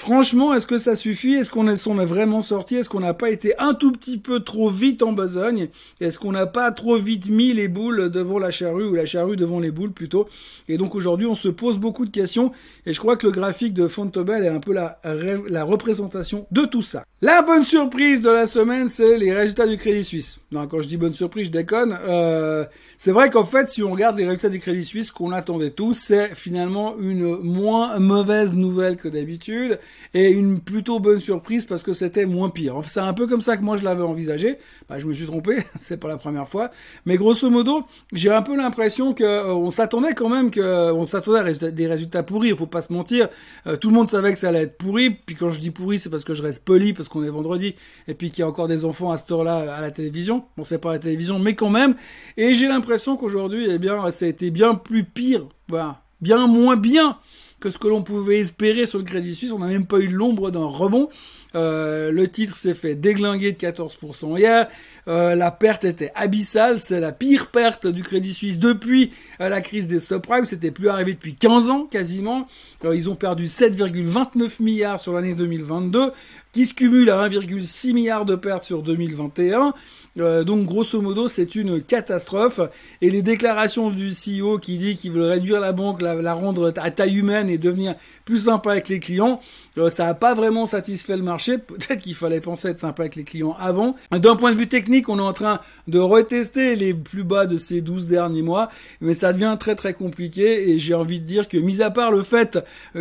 [0.00, 1.34] Franchement, est-ce que ça suffit?
[1.34, 2.76] Est-ce qu'on est, vraiment sorti?
[2.76, 5.68] Est-ce qu'on n'a pas été un tout petit peu trop vite en besogne?
[6.00, 9.36] Est-ce qu'on n'a pas trop vite mis les boules devant la charrue ou la charrue
[9.36, 10.26] devant les boules plutôt?
[10.68, 12.50] Et donc aujourd'hui, on se pose beaucoup de questions
[12.86, 16.64] et je crois que le graphique de Fontobel est un peu la, la représentation de
[16.64, 17.04] tout ça.
[17.20, 20.38] La bonne surprise de la semaine, c'est les résultats du Crédit Suisse.
[20.52, 21.98] Non, quand je dis bonne surprise, je déconne.
[22.08, 22.64] Euh,
[22.96, 25.92] c'est vrai qu'en fait, si on regarde les résultats du Crédit Suisse qu'on attendait tous,
[25.92, 29.78] c'est finalement une moins mauvaise nouvelle que d'habitude
[30.14, 32.80] et une plutôt bonne surprise parce que c'était moins pire.
[32.86, 34.58] c'est un peu comme ça que moi je l'avais envisagé.
[34.88, 36.70] Bah, je me suis trompé, c'est pas la première fois.
[37.06, 40.92] Mais grosso modo, j'ai un peu l'impression que euh, on s'attendait quand même que euh,
[40.92, 42.48] on s'attendait à des résultats pourris.
[42.48, 43.28] Il faut pas se mentir.
[43.66, 45.10] Euh, tout le monde savait que ça allait être pourri.
[45.10, 47.74] Puis quand je dis pourri, c'est parce que je reste poli parce qu'on est vendredi
[48.08, 50.44] et puis qu'il y a encore des enfants à cette heure-là à la télévision.
[50.56, 51.94] Bon, c'est pas la télévision, mais quand même.
[52.36, 55.46] Et j'ai l'impression qu'aujourd'hui, eh bien, ça a été bien plus pire.
[55.68, 57.18] Voilà, bien moins bien
[57.60, 59.52] que ce que l'on pouvait espérer sur le Crédit Suisse.
[59.52, 61.08] On n'a même pas eu l'ombre d'un rebond.
[61.54, 64.68] Euh, le titre s'est fait déglinguer de 14% hier.
[65.08, 66.80] Euh, la perte était abyssale.
[66.80, 70.46] C'est la pire perte du Crédit Suisse depuis euh, la crise des subprimes.
[70.46, 72.46] C'était plus arrivé depuis 15 ans quasiment.
[72.84, 76.12] ils ont perdu 7,29 milliards sur l'année 2022
[76.52, 79.72] qui se cumule à 1,6 milliard de pertes sur 2021.
[80.18, 82.60] Euh, donc grosso modo, c'est une catastrophe.
[83.00, 86.90] Et les déclarations du CEO qui dit qu'il veut réduire la banque, la, rendre à
[86.90, 89.40] taille humaine et devenir plus sympa avec les clients,
[89.78, 91.58] euh, ça n'a pas vraiment satisfait le marché.
[91.58, 93.94] Peut-être qu'il fallait penser être sympa avec les clients avant.
[94.10, 97.56] D'un point de vue technique, on est en train de retester les plus bas de
[97.56, 100.70] ces 12 derniers mois, mais ça devient très très compliqué.
[100.70, 102.58] Et j'ai envie de dire que, mis à part le fait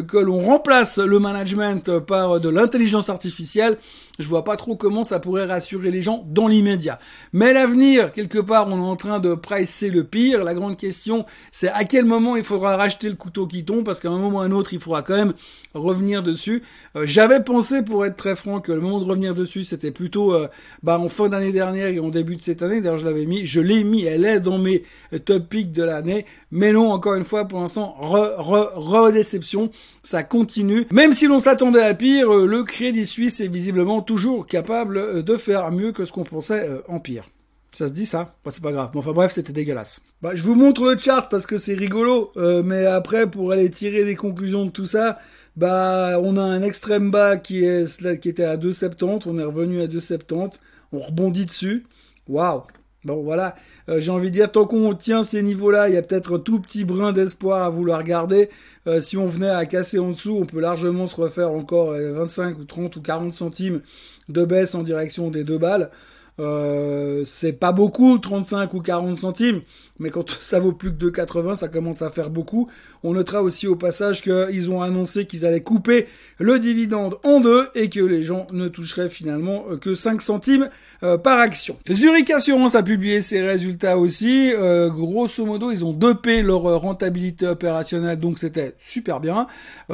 [0.08, 3.78] que l'on remplace le management par de l'intelligence artificielle, artificielle
[4.20, 7.00] je vois pas trop comment ça pourrait rassurer les gens dans l'immédiat.
[7.34, 10.44] Mais l'avenir, quelque part, on est en train de pricer le pire.
[10.44, 14.00] La grande question, c'est à quel moment il faudra racheter le couteau qui tombe, parce
[14.00, 15.34] qu'à un moment ou à un autre, il faudra quand même
[15.74, 16.64] revenir dessus.
[16.96, 20.34] Euh, j'avais pensé, pour être très franc, que le moment de revenir dessus, c'était plutôt
[20.34, 20.48] euh,
[20.84, 22.82] bah, en fin d'année dernière et en début de cette année.
[22.82, 24.84] D'ailleurs, je l'avais mis, je l'ai mis, elle est dans mes
[25.26, 26.26] top picks de l'année.
[26.52, 29.72] Mais non, encore une fois, pour l'instant, re-déception.
[30.04, 30.88] ça continue.
[30.92, 35.22] Même si l'on s'attendait à pire, euh, le Crédit Suisse est visiblement toujours capable euh,
[35.22, 37.30] de faire mieux que ce qu'on pensait euh, en pire.
[37.72, 38.34] Ça se dit ça?
[38.44, 38.90] Bah, C'est pas grave.
[38.96, 40.02] enfin bref, c'était dégueulasse.
[40.24, 42.32] Bah, je vous montre le chart parce que c'est rigolo.
[42.66, 45.20] mais après, pour aller tirer des conclusions de tout ça,
[45.56, 49.24] bah on a un extrême bas qui, est, qui était à 2,70.
[49.28, 50.54] On est revenu à 2,70.
[50.92, 51.86] On rebondit dessus.
[52.28, 52.64] Waouh
[53.06, 53.56] Bon voilà,
[53.88, 56.40] euh, j'ai envie de dire, tant qu'on tient ces niveaux-là, il y a peut-être un
[56.40, 58.50] tout petit brin d'espoir à vouloir garder.
[58.88, 62.58] Euh, si on venait à casser en dessous, on peut largement se refaire encore 25
[62.58, 63.82] euh, ou 30 ou 40 centimes
[64.28, 65.92] de baisse en direction des deux balles.
[66.40, 69.62] Euh, c'est pas beaucoup, 35 ou 40 centimes,
[70.00, 72.70] mais quand ça vaut plus que 2,80, ça commence à faire beaucoup.
[73.04, 77.68] On notera aussi au passage qu'ils ont annoncé qu'ils allaient couper le dividende en deux
[77.76, 80.70] et que les gens ne toucheraient finalement que 5 centimes
[81.04, 81.78] euh, par action.
[81.90, 84.52] Zurich Assurance a publié ses résultats aussi.
[84.54, 89.48] Euh, grosso modo, ils ont dopé leur rentabilité opérationnelle, donc c'était super bien.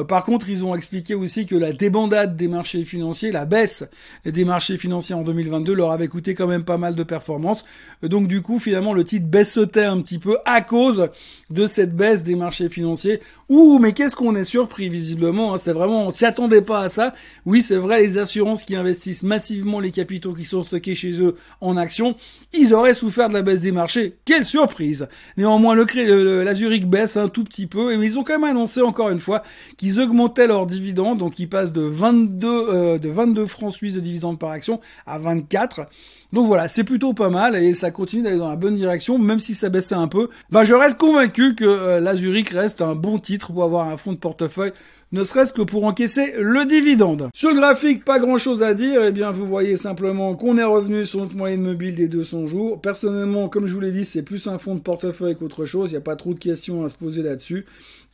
[0.08, 3.84] par contre, ils ont expliqué aussi que la débandade des marchés financiers, la baisse
[4.24, 7.64] des marchés financiers en 2022 leur avait coûté quand même pas mal de performances.
[8.02, 11.10] Donc du coup, finalement, le titre baissetait un petit peu à cause
[11.50, 13.20] de cette baisse des marchés financiers.
[13.48, 15.54] Ouh, mais qu'est-ce qu'on est surpris visiblement.
[15.54, 15.56] Hein.
[15.56, 17.14] c'est vraiment, on s'y attendait pas à ça.
[17.44, 21.36] Oui, c'est vrai, les assurances qui investissent massivement les capitaux qui sont stockés chez eux
[21.60, 22.16] en actions,
[22.52, 24.16] ils auraient souffert de la baisse des marchés.
[24.24, 28.24] Quelle surprise Néanmoins, le, le, la Zurich baisse un tout petit peu, mais ils ont
[28.24, 29.42] quand même annoncé encore une fois
[29.76, 34.00] qu'ils augmentaient leurs dividendes, donc ils passent de 22 euh, de 22 francs suisses de
[34.00, 35.88] dividendes par action à 24.
[36.32, 39.38] Donc voilà, c'est plutôt pas mal et ça continue d'aller dans la bonne direction, même
[39.38, 40.28] si ça baissait un peu.
[40.50, 43.96] Bah, je reste convaincu que euh, la Zurich reste un bon titre pour avoir un
[43.96, 44.72] fonds de portefeuille
[45.12, 47.28] ne serait-ce que pour encaisser le dividende.
[47.32, 50.64] Sur le graphique, pas grand chose à dire, eh bien vous voyez simplement qu'on est
[50.64, 52.80] revenu sur notre moyenne mobile des 200 jours.
[52.80, 55.94] Personnellement, comme je vous l'ai dit, c'est plus un fonds de portefeuille qu'autre chose, il
[55.94, 57.66] n'y a pas trop de questions à se poser là-dessus.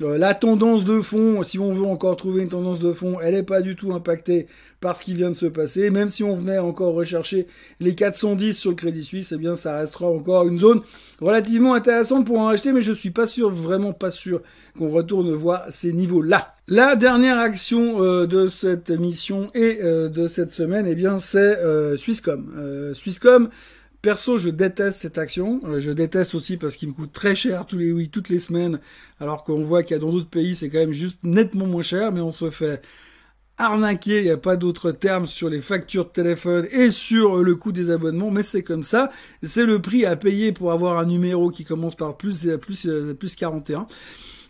[0.02, 3.34] Euh, la tendance de fond, si on veut encore trouver une tendance de fond, elle
[3.34, 4.46] n'est pas du tout impactée
[4.80, 5.90] par ce qui vient de se passer.
[5.90, 7.46] Même si on venait encore rechercher
[7.80, 10.82] les 410 sur le Crédit Suisse, eh bien ça restera encore une zone
[11.20, 14.42] relativement intéressante pour en acheter, mais je suis pas sûr, vraiment pas sûr
[14.78, 16.54] qu'on retourne voir ces niveaux-là.
[16.74, 21.58] La dernière action euh, de cette mission et euh, de cette semaine, eh bien c'est
[21.98, 22.94] Swisscom.
[22.94, 23.50] Swisscom
[24.00, 25.60] Perso, je déteste cette action.
[25.66, 28.38] Euh, je déteste aussi parce qu'il me coûte très cher tous les oui, toutes les
[28.38, 28.80] semaines,
[29.20, 31.82] alors qu'on voit qu'il y a dans d'autres pays, c'est quand même juste nettement moins
[31.82, 32.80] cher, mais on se fait
[33.58, 37.54] arnaquer, il n'y a pas d'autre terme sur les factures de téléphone et sur le
[37.54, 39.12] coût des abonnements, mais c'est comme ça.
[39.42, 42.88] C'est le prix à payer pour avoir un numéro qui commence par plus, plus,
[43.20, 43.86] plus 41.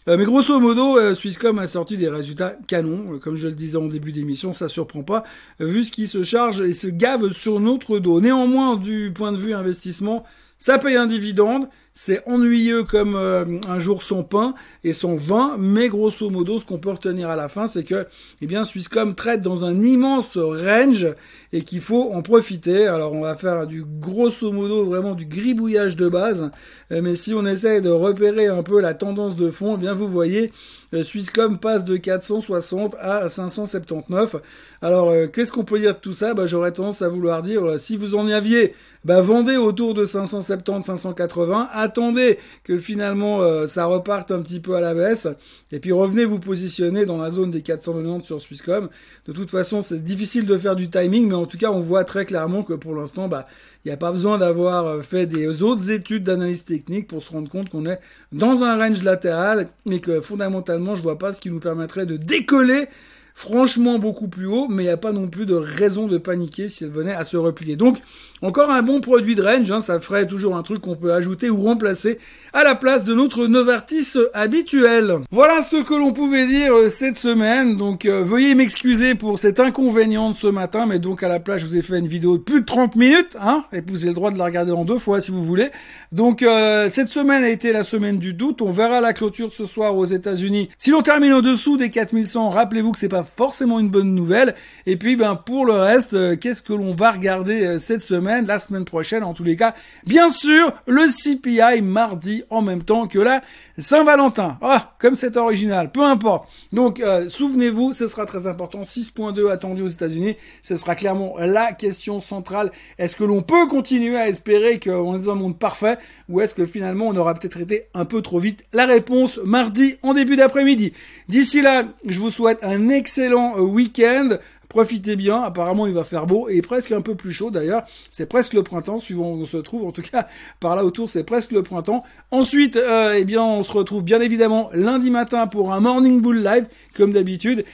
[0.09, 3.15] Euh, mais grosso modo, euh, Swisscom a sorti des résultats canons.
[3.15, 5.23] Euh, comme je le disais en début d'émission, ça surprend pas,
[5.61, 8.21] vu ce qui se charge et se gave sur notre dos.
[8.21, 10.25] Néanmoins, du point de vue investissement,
[10.59, 11.69] ça paye un dividende.
[11.95, 16.79] C'est ennuyeux comme un jour sans pain et sans vin, mais grosso modo, ce qu'on
[16.79, 18.07] peut retenir à la fin, c'est que,
[18.41, 21.07] eh bien, Swisscom traite dans un immense range
[21.53, 22.87] et qu'il faut en profiter.
[22.87, 26.51] Alors, on va faire du grosso modo vraiment du gribouillage de base,
[26.91, 29.95] euh, mais si on essaye de repérer un peu la tendance de fond, eh bien,
[29.95, 30.53] vous voyez,
[30.95, 34.37] euh, Swisscom passe de 460 à 579.
[34.81, 36.35] Alors, qu'est-ce qu'on peut dire de tout ça?
[36.35, 40.87] Bah, J'aurais tendance à vouloir dire, si vous en aviez, bah, vendez autour de 570,
[40.87, 45.27] 580 attendez que finalement euh, ça reparte un petit peu à la baisse,
[45.73, 48.89] et puis revenez vous positionner dans la zone des 490 sur Swisscom.
[49.27, 52.05] De toute façon, c'est difficile de faire du timing, mais en tout cas, on voit
[52.05, 53.47] très clairement que pour l'instant, bah,
[53.85, 57.31] il n'y a pas besoin d'avoir euh, fait des autres études d'analyse technique pour se
[57.33, 58.01] rendre compte qu'on est
[58.31, 62.17] dans un range latéral et que fondamentalement, je vois pas ce qui nous permettrait de
[62.17, 62.87] décoller
[63.35, 66.69] franchement beaucoup plus haut, mais il n'y a pas non plus de raison de paniquer
[66.69, 67.77] si elle venait à se replier.
[67.77, 67.99] Donc,
[68.43, 71.49] encore un bon produit de range, hein, ça ferait toujours un truc qu'on peut ajouter
[71.49, 72.19] ou remplacer
[72.53, 75.21] à la place de notre Novartis habituel.
[75.31, 79.61] Voilà ce que l'on pouvait dire euh, cette semaine, donc euh, veuillez m'excuser pour cet
[79.61, 82.37] inconvénient de ce matin, mais donc à la place je vous ai fait une vidéo
[82.37, 84.85] de plus de 30 minutes, hein, et vous avez le droit de la regarder en
[84.85, 85.71] deux fois si vous voulez.
[86.11, 89.67] Donc euh, cette semaine a été la semaine du doute, on verra la clôture ce
[89.67, 90.69] soir aux États-Unis.
[90.79, 94.55] Si l'on termine au-dessous des 4100, rappelez-vous que c'est pas forcément une bonne nouvelle.
[94.87, 98.47] Et puis, ben, pour le reste, euh, qu'est-ce que l'on va regarder euh, cette semaine,
[98.47, 99.75] la semaine prochaine, en tous les cas?
[100.07, 103.43] Bien sûr, le CPI mardi en même temps que la
[103.79, 104.59] Saint-Valentin.
[104.63, 105.91] Ah, comme c'est original.
[105.93, 106.49] Peu importe.
[106.73, 108.83] Donc, euh, souvenez-vous, ce sera très important.
[108.83, 110.37] 6.2 attendu aux États-Unis.
[110.63, 112.71] Ce sera clairement la question centrale.
[112.99, 116.55] Est-ce que l'on peut continuer à espérer qu'on est dans un monde parfait ou est-ce
[116.55, 118.65] que finalement on aura peut-être été un peu trop vite?
[118.73, 120.93] La réponse mardi en début d'après-midi.
[121.29, 124.39] D'ici là, je vous souhaite un excellent excellent euh, week-end.
[124.71, 127.85] Profitez bien, apparemment il va faire beau et presque un peu plus chaud d'ailleurs.
[128.11, 129.85] C'est presque le printemps, suivant où on se trouve.
[129.85, 130.27] En tout cas,
[130.61, 132.05] par là autour, c'est presque le printemps.
[132.31, 136.43] Ensuite, euh, eh bien, on se retrouve bien évidemment lundi matin pour un Morning Bull
[136.43, 137.67] Live, comme d'habitude.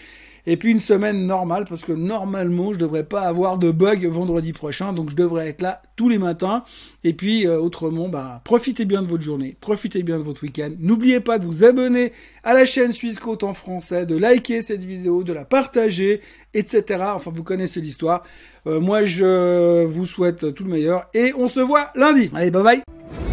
[0.50, 4.54] Et puis une semaine normale, parce que normalement, je devrais pas avoir de bug vendredi
[4.54, 6.64] prochain, donc je devrais être là tous les matins.
[7.04, 10.70] Et puis euh, autrement, bah, profitez bien de votre journée, profitez bien de votre week-end.
[10.80, 12.12] N'oubliez pas de vous abonner
[12.44, 16.20] à la chaîne Suisse Côte en français, de liker cette vidéo, de la partager,
[16.54, 17.02] etc.
[17.14, 18.22] Enfin, vous connaissez l'histoire.
[18.66, 22.30] Euh, moi, je vous souhaite tout le meilleur et on se voit lundi.
[22.34, 23.27] Allez, bye bye